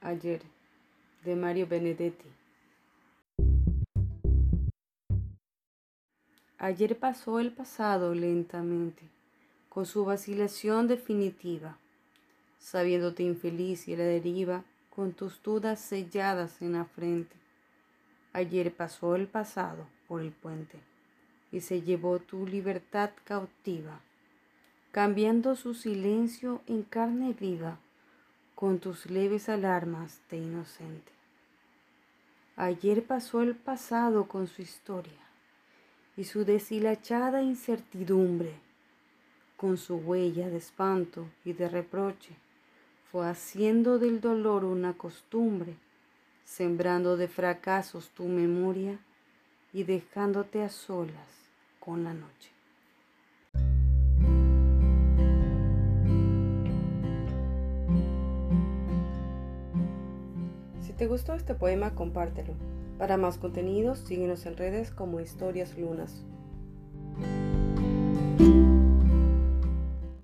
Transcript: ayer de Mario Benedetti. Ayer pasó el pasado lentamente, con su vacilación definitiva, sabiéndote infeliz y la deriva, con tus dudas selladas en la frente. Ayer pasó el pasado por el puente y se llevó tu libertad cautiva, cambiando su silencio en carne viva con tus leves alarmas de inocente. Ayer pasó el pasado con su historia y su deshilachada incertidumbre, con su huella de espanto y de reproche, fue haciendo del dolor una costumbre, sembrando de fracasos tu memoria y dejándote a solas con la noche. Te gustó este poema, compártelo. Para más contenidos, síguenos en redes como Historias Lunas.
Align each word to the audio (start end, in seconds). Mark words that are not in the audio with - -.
ayer 0.00 0.42
de 1.24 1.34
Mario 1.34 1.66
Benedetti. 1.66 2.28
Ayer 6.56 6.96
pasó 6.96 7.40
el 7.40 7.52
pasado 7.52 8.14
lentamente, 8.14 9.02
con 9.68 9.86
su 9.86 10.04
vacilación 10.04 10.86
definitiva, 10.86 11.78
sabiéndote 12.60 13.24
infeliz 13.24 13.88
y 13.88 13.96
la 13.96 14.04
deriva, 14.04 14.62
con 14.94 15.12
tus 15.12 15.42
dudas 15.42 15.80
selladas 15.80 16.62
en 16.62 16.74
la 16.74 16.84
frente. 16.84 17.34
Ayer 18.32 18.72
pasó 18.72 19.16
el 19.16 19.26
pasado 19.26 19.86
por 20.06 20.20
el 20.20 20.30
puente 20.30 20.78
y 21.50 21.60
se 21.60 21.82
llevó 21.82 22.20
tu 22.20 22.46
libertad 22.46 23.10
cautiva, 23.24 24.00
cambiando 24.92 25.56
su 25.56 25.74
silencio 25.74 26.62
en 26.68 26.84
carne 26.84 27.32
viva 27.32 27.78
con 28.58 28.80
tus 28.80 29.06
leves 29.08 29.48
alarmas 29.48 30.20
de 30.28 30.38
inocente. 30.38 31.12
Ayer 32.56 33.04
pasó 33.04 33.40
el 33.40 33.54
pasado 33.54 34.26
con 34.26 34.48
su 34.48 34.62
historia 34.62 35.22
y 36.16 36.24
su 36.24 36.44
deshilachada 36.44 37.40
incertidumbre, 37.40 38.54
con 39.56 39.76
su 39.76 39.98
huella 39.98 40.50
de 40.50 40.56
espanto 40.56 41.28
y 41.44 41.52
de 41.52 41.68
reproche, 41.68 42.34
fue 43.12 43.28
haciendo 43.28 44.00
del 44.00 44.20
dolor 44.20 44.64
una 44.64 44.94
costumbre, 44.94 45.76
sembrando 46.44 47.16
de 47.16 47.28
fracasos 47.28 48.08
tu 48.08 48.24
memoria 48.24 48.98
y 49.72 49.84
dejándote 49.84 50.64
a 50.64 50.68
solas 50.68 51.48
con 51.78 52.02
la 52.02 52.12
noche. 52.12 52.57
Te 60.98 61.06
gustó 61.06 61.34
este 61.34 61.54
poema, 61.54 61.94
compártelo. 61.94 62.54
Para 62.98 63.16
más 63.16 63.38
contenidos, 63.38 64.00
síguenos 64.00 64.44
en 64.46 64.56
redes 64.56 64.90
como 64.90 65.20
Historias 65.20 65.78
Lunas. 65.78 66.24